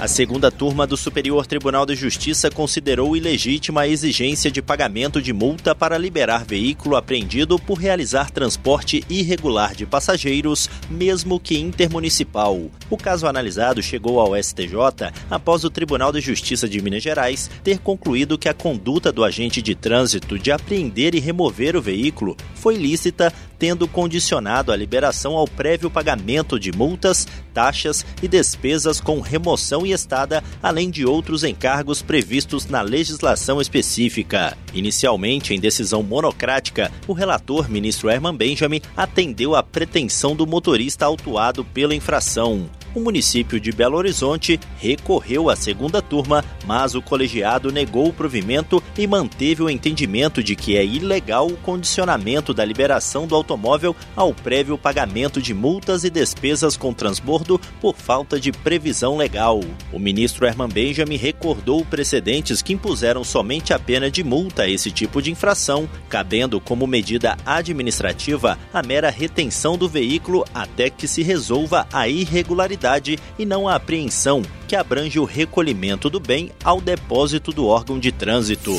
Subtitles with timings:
[0.00, 5.32] A segunda turma do Superior Tribunal de Justiça considerou ilegítima a exigência de pagamento de
[5.32, 12.70] multa para liberar veículo apreendido por realizar transporte irregular de passageiros, mesmo que intermunicipal.
[12.88, 17.80] O caso analisado chegou ao STJ após o Tribunal de Justiça de Minas Gerais ter
[17.80, 22.76] concluído que a conduta do agente de trânsito de apreender e remover o veículo foi
[22.76, 29.86] lícita, tendo condicionado a liberação ao prévio pagamento de multas, taxas e despesas com remoção
[29.86, 34.56] e estada, além de outros encargos previstos na legislação específica.
[34.74, 41.64] Inicialmente, em decisão monocrática, o relator, ministro Herman Benjamin, atendeu à pretensão do motorista autuado
[41.64, 48.08] pela infração o município de Belo Horizonte recorreu à segunda turma, mas o colegiado negou
[48.08, 53.34] o provimento e manteve o entendimento de que é ilegal o condicionamento da liberação do
[53.34, 59.60] automóvel ao prévio pagamento de multas e despesas com transbordo por falta de previsão legal.
[59.92, 64.90] O ministro Herman Benjamin recordou precedentes que impuseram somente a pena de multa a esse
[64.90, 71.22] tipo de infração, cabendo como medida administrativa a mera retenção do veículo até que se
[71.22, 72.77] resolva a irregularidade
[73.38, 78.12] e não a apreensão, que abrange o recolhimento do bem ao depósito do órgão de
[78.12, 78.72] trânsito.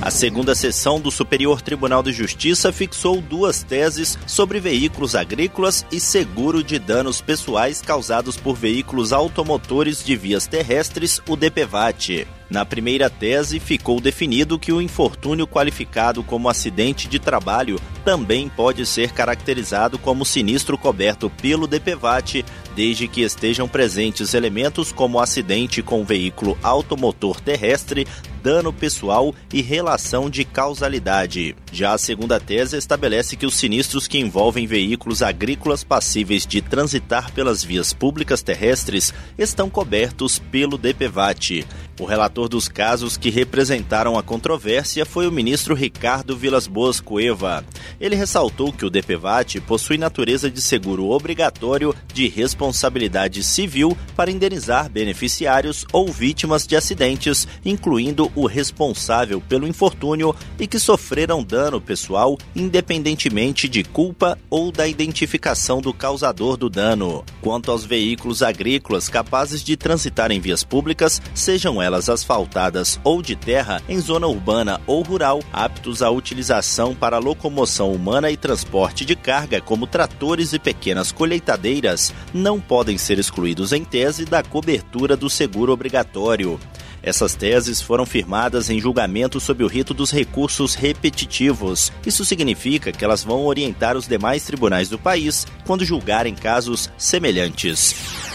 [0.00, 5.98] A segunda sessão do Superior Tribunal de Justiça fixou duas teses sobre veículos agrícolas e
[5.98, 12.35] seguro de danos pessoais causados por veículos automotores de vias terrestres, o DPVAT.
[12.48, 18.86] Na primeira tese, ficou definido que o infortúnio qualificado como acidente de trabalho também pode
[18.86, 22.44] ser caracterizado como sinistro coberto pelo DPVAT,
[22.76, 28.06] desde que estejam presentes elementos como acidente com veículo automotor terrestre,
[28.44, 31.56] dano pessoal e relação de causalidade.
[31.72, 37.32] Já a segunda tese estabelece que os sinistros que envolvem veículos agrícolas passíveis de transitar
[37.32, 41.66] pelas vias públicas terrestres estão cobertos pelo DPVAT.
[41.98, 47.64] O relator dos casos que representaram a controvérsia foi o ministro Ricardo Vilas Boas Cueva.
[47.98, 54.90] Ele ressaltou que o DPVAT possui natureza de seguro obrigatório de responsabilidade civil para indenizar
[54.90, 62.36] beneficiários ou vítimas de acidentes, incluindo o responsável pelo infortúnio e que sofreram dano pessoal,
[62.54, 67.24] independentemente de culpa ou da identificação do causador do dano.
[67.40, 73.34] Quanto aos veículos agrícolas capazes de transitar em vias públicas, sejam elas asfaltadas ou de
[73.34, 79.16] terra, em zona urbana ou rural, aptos à utilização para locomoção humana e transporte de
[79.16, 85.30] carga, como tratores e pequenas colheitadeiras, não podem ser excluídos em tese da cobertura do
[85.30, 86.60] seguro obrigatório.
[87.02, 91.92] Essas teses foram firmadas em julgamento sob o rito dos recursos repetitivos.
[92.04, 98.25] Isso significa que elas vão orientar os demais tribunais do país quando julgarem casos semelhantes.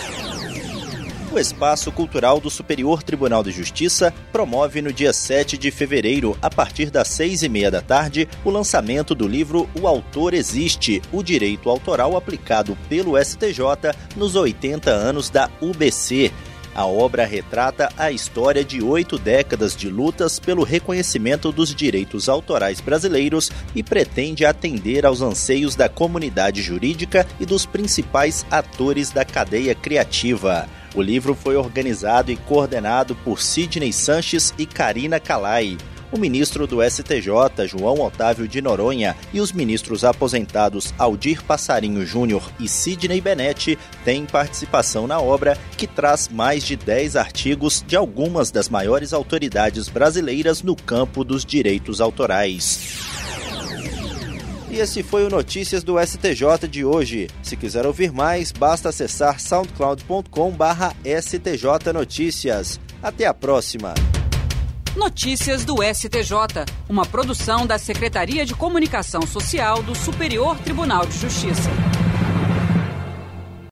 [1.31, 6.49] O Espaço Cultural do Superior Tribunal de Justiça promove no dia 7 de fevereiro, a
[6.49, 11.23] partir das seis e meia da tarde, o lançamento do livro O Autor Existe, o
[11.23, 16.33] Direito Autoral aplicado pelo STJ nos 80 anos da UBC.
[16.75, 22.81] A obra retrata a história de oito décadas de lutas pelo reconhecimento dos direitos autorais
[22.81, 29.73] brasileiros e pretende atender aos anseios da comunidade jurídica e dos principais atores da cadeia
[29.73, 30.67] criativa.
[30.93, 35.77] O livro foi organizado e coordenado por Sidney Sanches e Karina Calai.
[36.11, 42.51] O ministro do STJ, João Otávio de Noronha, e os ministros aposentados Aldir Passarinho Júnior
[42.59, 48.51] e Sidney Benetti têm participação na obra, que traz mais de 10 artigos de algumas
[48.51, 53.20] das maiores autoridades brasileiras no campo dos direitos autorais.
[54.71, 57.27] E esse foi o Notícias do STJ de hoje.
[57.43, 62.79] Se quiser ouvir mais, basta acessar soundcloud.com/stj Notícias.
[63.03, 63.93] Até a próxima.
[64.95, 71.69] Notícias do STJ, uma produção da Secretaria de Comunicação Social do Superior Tribunal de Justiça.